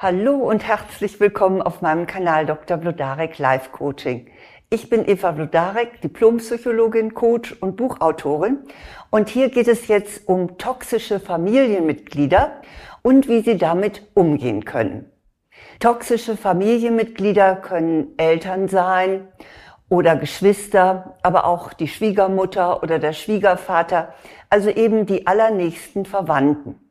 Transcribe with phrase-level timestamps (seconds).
[0.00, 2.76] Hallo und herzlich willkommen auf meinem Kanal Dr.
[2.76, 4.28] Blodarek Live Coaching.
[4.70, 8.58] Ich bin Eva Blodarek, Diplompsychologin, Coach und Buchautorin.
[9.10, 12.62] Und hier geht es jetzt um toxische Familienmitglieder
[13.02, 15.10] und wie sie damit umgehen können.
[15.80, 19.26] Toxische Familienmitglieder können Eltern sein
[19.88, 24.14] oder Geschwister, aber auch die Schwiegermutter oder der Schwiegervater,
[24.48, 26.87] also eben die allernächsten Verwandten.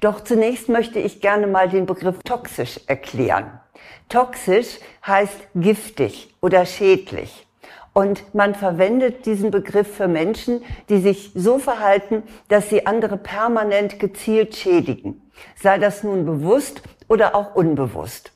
[0.00, 3.60] Doch zunächst möchte ich gerne mal den Begriff toxisch erklären.
[4.08, 7.46] Toxisch heißt giftig oder schädlich.
[7.92, 14.00] Und man verwendet diesen Begriff für Menschen, die sich so verhalten, dass sie andere permanent
[14.00, 15.30] gezielt schädigen.
[15.54, 18.32] Sei das nun bewusst oder auch unbewusst.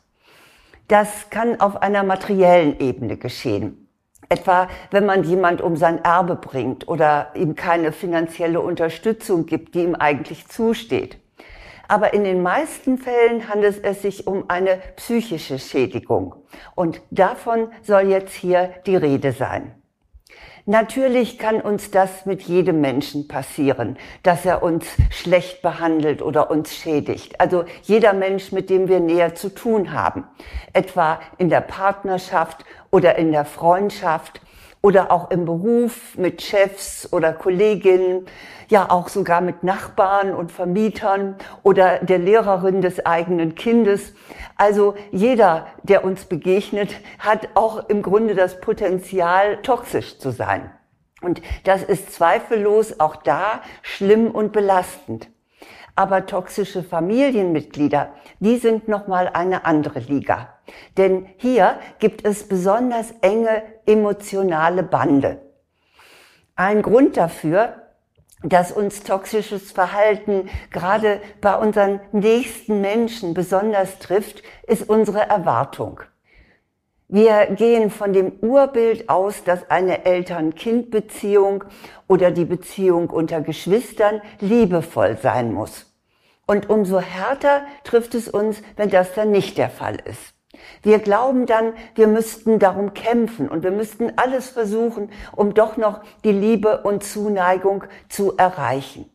[0.86, 3.88] Das kann auf einer materiellen Ebene geschehen.
[4.30, 9.82] Etwa, wenn man jemand um sein Erbe bringt oder ihm keine finanzielle Unterstützung gibt, die
[9.82, 11.18] ihm eigentlich zusteht
[11.88, 16.34] aber in den meisten Fällen handelt es sich um eine psychische Schädigung.
[16.74, 19.74] Und davon soll jetzt hier die Rede sein.
[20.66, 26.76] Natürlich kann uns das mit jedem Menschen passieren, dass er uns schlecht behandelt oder uns
[26.76, 27.40] schädigt.
[27.40, 30.24] Also jeder Mensch, mit dem wir näher zu tun haben.
[30.74, 34.42] Etwa in der Partnerschaft oder in der Freundschaft
[34.82, 38.26] oder auch im Beruf mit Chefs oder Kolleginnen,
[38.68, 44.14] ja auch sogar mit Nachbarn und Vermietern oder der Lehrerin des eigenen Kindes.
[44.56, 50.70] Also jeder, der uns begegnet, hat auch im Grunde das Potenzial, toxisch zu sein.
[51.20, 55.28] Und das ist zweifellos auch da schlimm und belastend.
[55.98, 60.54] Aber toxische Familienmitglieder, die sind nochmal eine andere Liga.
[60.96, 65.40] Denn hier gibt es besonders enge emotionale Bande.
[66.54, 67.82] Ein Grund dafür,
[68.44, 76.02] dass uns toxisches Verhalten gerade bei unseren nächsten Menschen besonders trifft, ist unsere Erwartung.
[77.08, 81.64] Wir gehen von dem Urbild aus, dass eine Eltern-Kind-Beziehung
[82.06, 85.87] oder die Beziehung unter Geschwistern liebevoll sein muss.
[86.50, 90.32] Und umso härter trifft es uns, wenn das dann nicht der Fall ist.
[90.82, 96.00] Wir glauben dann, wir müssten darum kämpfen und wir müssten alles versuchen, um doch noch
[96.24, 99.10] die Liebe und Zuneigung zu erreichen.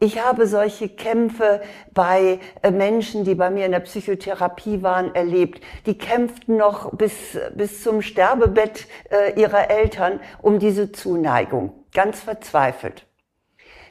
[0.00, 1.60] Ich habe solche Kämpfe
[1.92, 5.62] bei äh, Menschen, die bei mir in der Psychotherapie waren, erlebt.
[5.84, 11.84] Die kämpften noch bis, bis zum Sterbebett äh, ihrer Eltern um diese Zuneigung.
[11.92, 13.04] Ganz verzweifelt.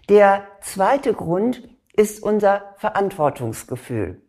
[0.10, 4.22] Der zweite Grund ist unser Verantwortungsgefühl.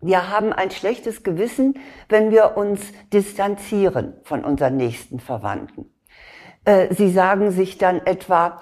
[0.00, 2.80] Wir haben ein schlechtes Gewissen, wenn wir uns
[3.12, 5.92] distanzieren von unseren nächsten Verwandten.
[6.64, 8.60] Äh, sie sagen sich dann etwa,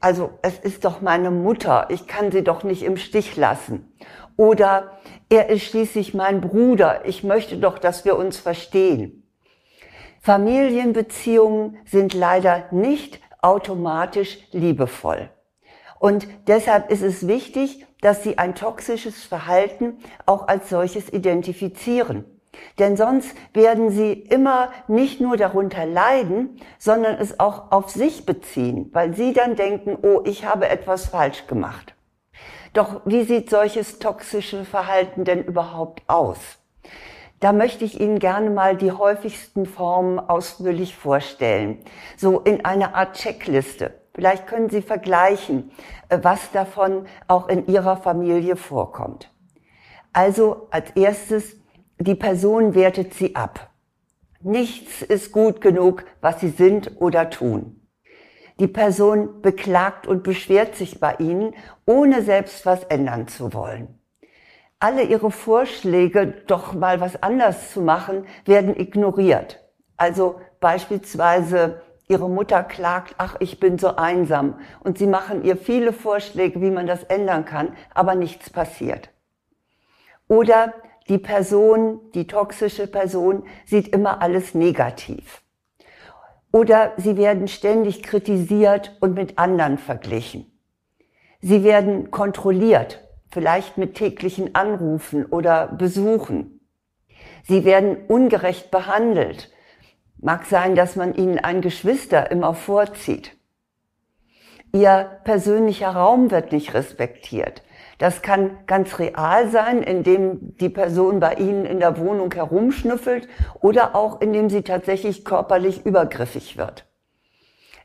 [0.00, 3.92] also es ist doch meine Mutter, ich kann sie doch nicht im Stich lassen.
[4.36, 4.98] Oder
[5.28, 9.28] er ist schließlich mein Bruder, ich möchte doch, dass wir uns verstehen.
[10.20, 15.30] Familienbeziehungen sind leider nicht automatisch liebevoll.
[15.98, 22.24] Und deshalb ist es wichtig, dass sie ein toxisches Verhalten auch als solches identifizieren.
[22.78, 28.90] Denn sonst werden sie immer nicht nur darunter leiden, sondern es auch auf sich beziehen,
[28.92, 31.94] weil sie dann denken, oh, ich habe etwas falsch gemacht.
[32.72, 36.38] Doch wie sieht solches toxische Verhalten denn überhaupt aus?
[37.40, 41.78] Da möchte ich Ihnen gerne mal die häufigsten Formen ausführlich vorstellen.
[42.16, 43.94] So in einer Art Checkliste.
[44.18, 45.70] Vielleicht können Sie vergleichen,
[46.08, 49.32] äh, was davon auch in Ihrer Familie vorkommt.
[50.12, 51.54] Also als erstes,
[52.00, 53.70] die Person wertet Sie ab.
[54.40, 57.86] Nichts ist gut genug, was Sie sind oder tun.
[58.58, 61.54] Die Person beklagt und beschwert sich bei Ihnen,
[61.86, 64.00] ohne selbst was ändern zu wollen.
[64.80, 69.64] Alle Ihre Vorschläge, doch mal was anders zu machen, werden ignoriert.
[69.96, 74.58] Also beispielsweise Ihre Mutter klagt, ach, ich bin so einsam.
[74.80, 79.10] Und Sie machen ihr viele Vorschläge, wie man das ändern kann, aber nichts passiert.
[80.26, 80.74] Oder
[81.08, 85.42] die Person, die toxische Person, sieht immer alles negativ.
[86.52, 90.50] Oder sie werden ständig kritisiert und mit anderen verglichen.
[91.40, 96.60] Sie werden kontrolliert, vielleicht mit täglichen Anrufen oder Besuchen.
[97.44, 99.50] Sie werden ungerecht behandelt,
[100.20, 103.36] Mag sein, dass man ihnen ein Geschwister immer vorzieht.
[104.72, 107.62] Ihr persönlicher Raum wird nicht respektiert.
[107.98, 113.28] Das kann ganz real sein, indem die Person bei Ihnen in der Wohnung herumschnüffelt
[113.60, 116.84] oder auch indem sie tatsächlich körperlich übergriffig wird.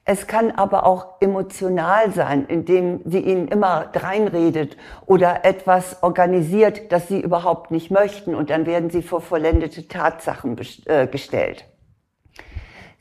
[0.06, 4.76] Es kann aber auch emotional sein, indem sie ihnen immer dreinredet
[5.06, 10.60] oder etwas organisiert, das sie überhaupt nicht möchten und dann werden sie vor vollendete Tatsachen
[10.88, 11.66] äh, gestellt.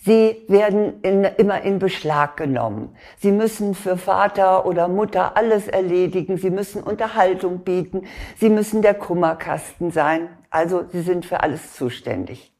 [0.04, 2.96] Sie werden in, immer in Beschlag genommen.
[3.19, 6.38] Sie müssen für Vater oder Mutter alles erledigen.
[6.38, 8.06] Sie müssen Unterhaltung bieten.
[8.37, 10.28] Sie müssen der Kummerkasten sein.
[10.50, 12.52] Also sie sind für alles zuständig.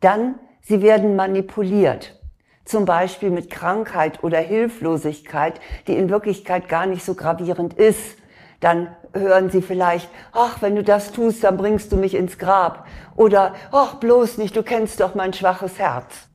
[0.00, 2.20] Dann, sie werden manipuliert
[2.66, 8.18] zum Beispiel mit Krankheit oder Hilflosigkeit, die in Wirklichkeit gar nicht so gravierend ist,
[8.60, 12.86] dann hören Sie vielleicht, ach, wenn du das tust, dann bringst du mich ins Grab.
[13.16, 16.29] Oder, ach, bloß nicht, du kennst doch mein schwaches Herz.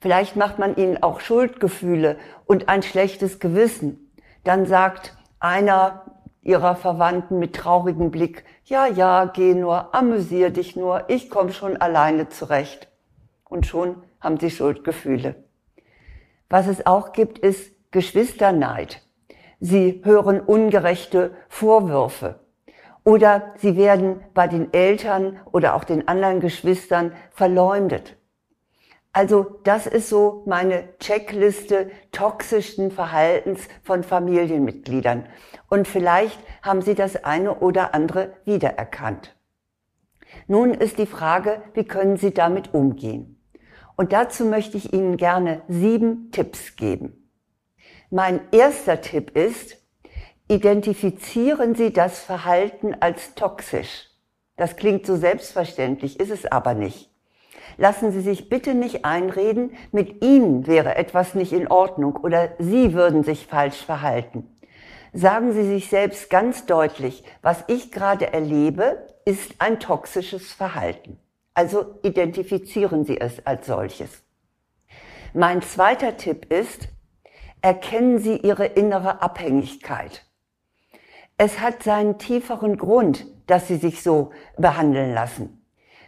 [0.00, 4.12] Vielleicht macht man ihnen auch Schuldgefühle und ein schlechtes Gewissen.
[4.44, 6.04] Dann sagt einer
[6.42, 11.76] ihrer Verwandten mit traurigem Blick, ja, ja, geh nur, amüsier dich nur, ich komm schon
[11.76, 12.88] alleine zurecht.
[13.44, 15.34] Und schon haben sie Schuldgefühle.
[16.48, 19.02] Was es auch gibt, ist Geschwisterneid.
[19.60, 22.40] Sie hören ungerechte Vorwürfe.
[23.04, 28.17] Oder sie werden bei den Eltern oder auch den anderen Geschwistern verleumdet.
[29.18, 35.26] Also das ist so meine Checkliste toxischen Verhaltens von Familienmitgliedern.
[35.68, 39.34] Und vielleicht haben Sie das eine oder andere wiedererkannt.
[40.46, 43.42] Nun ist die Frage, wie können Sie damit umgehen?
[43.96, 47.28] Und dazu möchte ich Ihnen gerne sieben Tipps geben.
[48.10, 49.78] Mein erster Tipp ist,
[50.46, 54.10] identifizieren Sie das Verhalten als toxisch.
[54.54, 57.10] Das klingt so selbstverständlich, ist es aber nicht.
[57.80, 62.92] Lassen Sie sich bitte nicht einreden, mit Ihnen wäre etwas nicht in Ordnung oder Sie
[62.92, 64.48] würden sich falsch verhalten.
[65.12, 71.18] Sagen Sie sich selbst ganz deutlich, was ich gerade erlebe, ist ein toxisches Verhalten.
[71.54, 74.22] Also identifizieren Sie es als solches.
[75.32, 76.88] Mein zweiter Tipp ist,
[77.62, 80.26] erkennen Sie Ihre innere Abhängigkeit.
[81.36, 85.57] Es hat seinen tieferen Grund, dass Sie sich so behandeln lassen.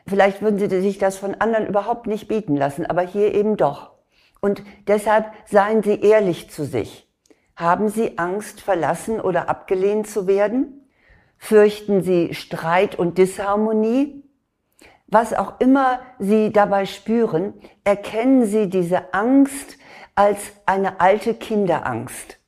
[0.07, 3.93] Vielleicht würden Sie sich das von anderen überhaupt nicht bieten lassen, aber hier eben doch.
[4.41, 7.09] Und deshalb seien Sie ehrlich zu sich.
[7.57, 10.89] Haben Sie Angst, verlassen oder abgelehnt zu werden?
[11.37, 14.25] Fürchten Sie Streit und Disharmonie?
[15.11, 17.55] was auch immer Sie dabei spüren,
[17.85, 19.77] erkennen Sie diese Angst
[20.15, 22.39] als eine alte Kinderangst.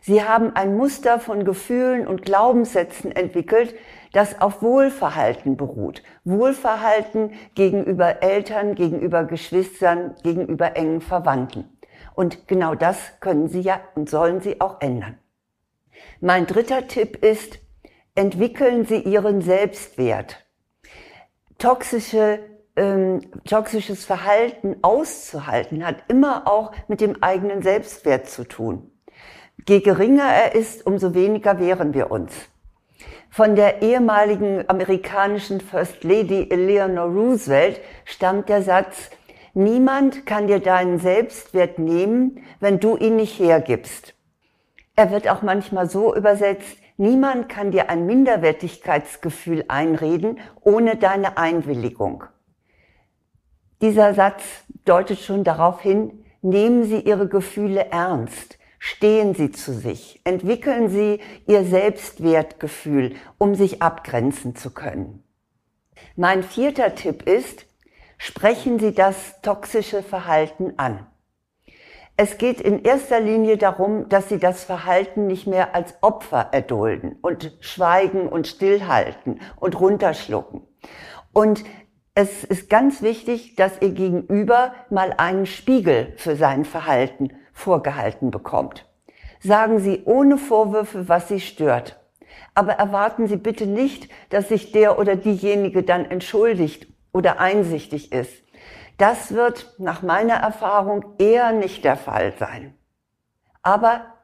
[0.00, 3.74] Sie haben ein Muster von Gefühlen und Glaubenssätzen entwickelt,
[4.12, 6.02] das auf Wohlverhalten beruht.
[6.24, 11.64] Wohlverhalten gegenüber Eltern, gegenüber Geschwistern, gegenüber engen Verwandten.
[12.14, 15.18] Und genau das können Sie ja und sollen Sie auch ändern.
[16.20, 17.58] Mein dritter Tipp ist,
[18.14, 20.42] entwickeln Sie Ihren Selbstwert
[21.62, 22.40] toxische,
[22.74, 28.90] ähm, toxisches Verhalten auszuhalten, hat immer auch mit dem eigenen Selbstwert zu tun.
[29.68, 32.32] Je geringer er ist, umso weniger wehren wir uns.
[33.34, 39.10] Von der ehemaligen amerikanischen First Lady Eleanor Roosevelt stammt der Satz,
[39.54, 44.14] niemand kann dir deinen Selbstwert nehmen, wenn du ihn nicht hergibst.
[44.96, 52.22] Er wird auch manchmal so übersetzt, Niemand kann dir ein Minderwertigkeitsgefühl einreden ohne deine Einwilligung.
[53.80, 54.44] Dieser Satz
[54.84, 61.20] deutet schon darauf hin, nehmen Sie Ihre Gefühle ernst, stehen Sie zu sich, entwickeln Sie
[61.46, 65.22] Ihr Selbstwertgefühl, um sich abgrenzen zu können.
[66.16, 67.64] Mein vierter Tipp ist,
[68.18, 71.06] sprechen Sie das toxische Verhalten an.
[72.16, 77.16] Es geht in erster Linie darum, dass sie das Verhalten nicht mehr als Opfer erdulden
[77.22, 80.62] und schweigen und stillhalten und runterschlucken.
[81.32, 81.62] Und
[82.16, 88.88] es ist ganz wichtig, dass ihr Gegenüber mal einen Spiegel für sein Verhalten vorgehalten bekommt.
[89.40, 92.00] Sagen Sie ohne Vorwürfe, was Sie stört.
[92.54, 98.32] Aber erwarten Sie bitte nicht, dass sich der oder diejenige dann entschuldigt oder einsichtig ist.
[98.98, 102.74] Das wird nach meiner Erfahrung eher nicht der Fall sein.
[103.62, 104.14] Aber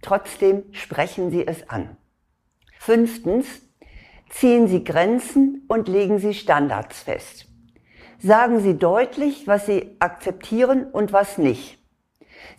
[0.00, 1.96] trotzdem sprechen Sie es an.
[2.78, 3.46] Fünftens,
[4.30, 7.46] ziehen Sie Grenzen und legen Sie Standards fest.
[8.18, 11.81] Sagen Sie deutlich, was Sie akzeptieren und was nicht.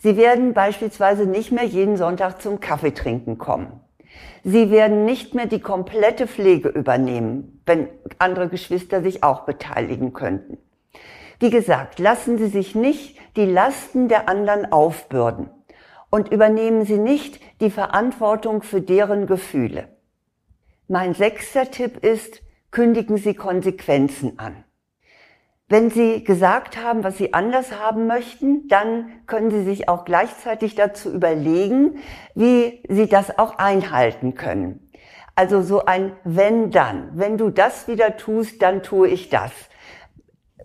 [0.00, 3.80] Sie werden beispielsweise nicht mehr jeden Sonntag zum Kaffeetrinken kommen.
[4.42, 7.88] Sie werden nicht mehr die komplette Pflege übernehmen, wenn
[8.18, 10.58] andere Geschwister sich auch beteiligen könnten.
[11.40, 15.50] Wie gesagt, lassen Sie sich nicht die Lasten der anderen aufbürden
[16.10, 19.88] und übernehmen Sie nicht die Verantwortung für deren Gefühle.
[20.88, 24.64] Mein sechster Tipp ist, kündigen Sie Konsequenzen an.
[25.68, 30.74] Wenn Sie gesagt haben, was Sie anders haben möchten, dann können Sie sich auch gleichzeitig
[30.74, 31.98] dazu überlegen,
[32.34, 34.90] wie Sie das auch einhalten können.
[35.34, 37.10] Also so ein wenn dann.
[37.14, 39.52] Wenn du das wieder tust, dann tue ich das.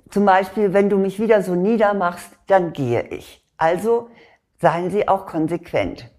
[0.09, 3.45] Zum Beispiel, wenn du mich wieder so niedermachst, dann gehe ich.
[3.57, 4.09] Also
[4.59, 6.11] seien Sie auch konsequent.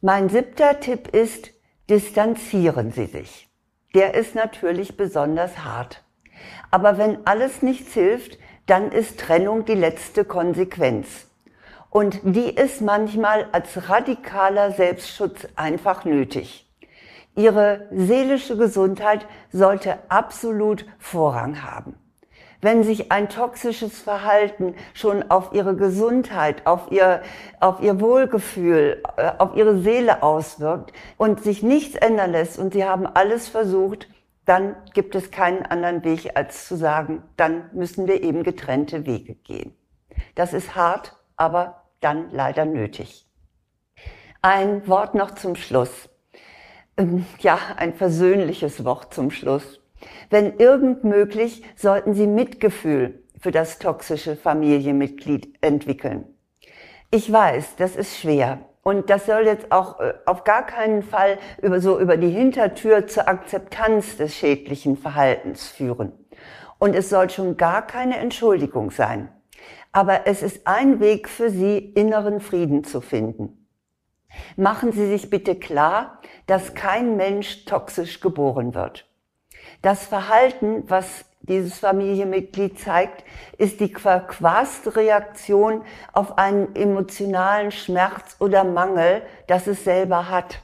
[0.00, 1.50] Mein siebter Tipp ist,
[1.90, 3.48] distanzieren Sie sich.
[3.94, 6.02] Der ist natürlich besonders hart.
[6.70, 11.26] Aber wenn alles nichts hilft, dann ist Trennung die letzte Konsequenz.
[11.90, 16.66] Und die ist manchmal als radikaler Selbstschutz einfach nötig.
[17.34, 21.96] Ihre seelische Gesundheit sollte absolut Vorrang haben.
[22.62, 27.22] Wenn sich ein toxisches Verhalten schon auf ihre Gesundheit, auf ihr,
[27.58, 32.84] auf ihr Wohlgefühl, äh, auf ihre Seele auswirkt und sich nichts ändern lässt und sie
[32.84, 34.06] haben alles versucht,
[34.44, 39.34] dann gibt es keinen anderen Weg, als zu sagen, dann müssen wir eben getrennte Wege
[39.34, 39.74] gehen.
[40.34, 43.26] Das ist hart, aber dann leider nötig.
[44.40, 46.08] Ein Wort noch zum Schluss.
[46.96, 49.80] Ähm, ja, ein versöhnliches Wort zum Schluss.
[50.30, 56.24] Wenn irgend möglich, sollten Sie Mitgefühl für das toxische Familienmitglied entwickeln.
[57.10, 58.60] Ich weiß, das ist schwer.
[58.82, 63.06] Und das soll jetzt auch äh, auf gar keinen Fall über so über die Hintertür
[63.06, 66.12] zur Akzeptanz des schädlichen Verhaltens führen.
[66.78, 69.28] Und es soll schon gar keine Entschuldigung sein.
[69.92, 73.68] Aber es ist ein Weg für Sie, inneren Frieden zu finden.
[74.56, 79.06] Machen Sie sich bitte klar, dass kein Mensch toxisch geboren wird.
[79.82, 83.24] Das Verhalten, was dieses Familienmitglied zeigt,
[83.58, 85.82] ist die verquaste Reaktion
[86.12, 90.62] auf einen emotionalen Schmerz oder Mangel, das es selber hat.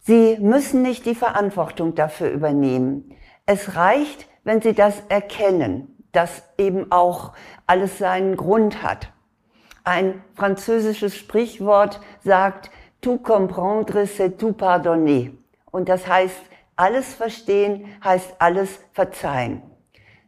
[0.00, 3.14] Sie müssen nicht die Verantwortung dafür übernehmen.
[3.46, 7.32] Es reicht, wenn Sie das erkennen, dass eben auch
[7.66, 9.12] alles seinen Grund hat.
[9.84, 12.70] Ein französisches Sprichwort sagt,
[13.00, 15.30] tout comprendre, c'est tout pardonner.
[15.70, 16.40] Und das heißt,
[16.76, 19.62] alles verstehen heißt alles verzeihen.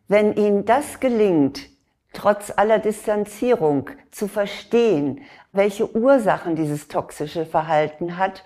[0.06, 1.70] Wenn Ihnen das gelingt,
[2.12, 8.44] trotz aller Distanzierung zu verstehen, welche Ursachen dieses toxische Verhalten hat,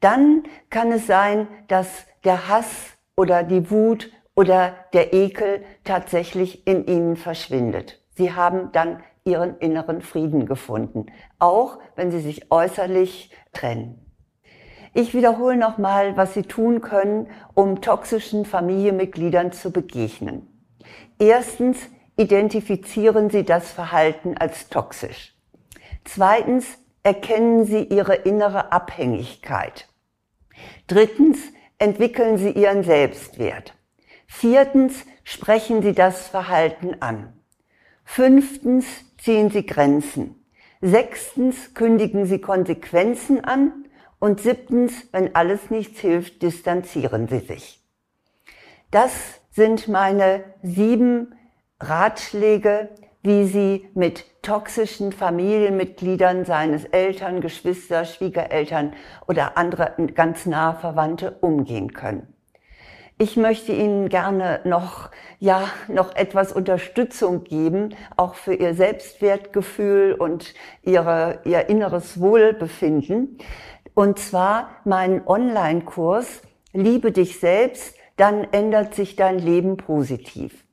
[0.00, 6.86] dann kann es sein, dass der Hass oder die Wut oder der Ekel tatsächlich in
[6.86, 8.00] Ihnen verschwindet.
[8.14, 11.06] Sie haben dann Ihren inneren Frieden gefunden,
[11.38, 14.06] auch wenn Sie sich äußerlich trennen.
[14.94, 20.59] Ich wiederhole nochmal, was Sie tun können, um toxischen Familienmitgliedern zu begegnen.
[21.18, 21.78] Erstens,
[22.16, 25.34] identifizieren Sie das Verhalten als toxisch.
[26.04, 26.66] Zweitens,
[27.02, 29.88] erkennen Sie Ihre innere Abhängigkeit.
[30.86, 31.38] Drittens,
[31.78, 33.74] entwickeln Sie Ihren Selbstwert.
[34.26, 37.32] Viertens, sprechen Sie das Verhalten an.
[38.04, 38.86] Fünftens,
[39.18, 40.44] ziehen Sie Grenzen.
[40.80, 43.86] Sechstens, kündigen Sie Konsequenzen an.
[44.18, 47.82] Und siebtens, wenn alles nichts hilft, distanzieren Sie sich.
[48.90, 51.34] Das sind meine sieben
[51.80, 52.88] Ratschläge,
[53.22, 58.94] wie Sie mit toxischen Familienmitgliedern seines Eltern, Geschwister, Schwiegereltern
[59.28, 62.32] oder andere ganz nahe Verwandte umgehen können.
[63.18, 70.54] Ich möchte Ihnen gerne noch, ja, noch etwas Unterstützung geben, auch für Ihr Selbstwertgefühl und
[70.80, 73.36] Ihre, Ihr inneres Wohlbefinden.
[73.92, 76.40] Und zwar meinen Online-Kurs
[76.72, 80.66] Liebe dich selbst, dann ändert sich dein Leben positiv.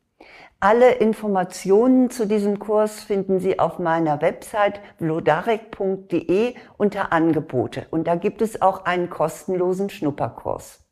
[0.60, 7.88] Alle Informationen zu diesem Kurs finden Sie auf meiner Website vlodarek.de unter Angebote.
[7.90, 10.84] Und da gibt es auch einen kostenlosen Schnupperkurs.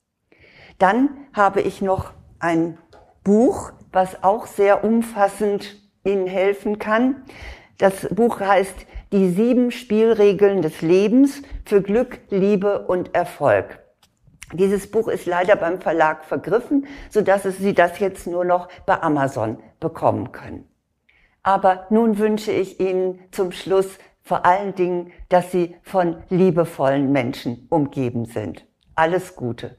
[0.77, 2.77] Dann habe ich noch ein
[3.25, 7.25] Buch, was auch sehr umfassend Ihnen helfen kann.
[7.79, 13.84] Das Buch heißt Die sieben Spielregeln des Lebens für Glück, Liebe und Erfolg.
[14.53, 19.01] Dieses Buch ist leider beim Verlag vergriffen, so dass Sie das jetzt nur noch bei
[19.01, 20.67] Amazon bekommen können.
[21.43, 27.67] Aber nun wünsche ich Ihnen zum Schluss vor allen Dingen, dass Sie von liebevollen Menschen
[27.69, 28.65] umgeben sind.
[28.95, 29.77] Alles Gute.